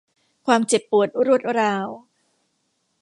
[0.45, 1.87] ความเจ็บปวดรวดร้าว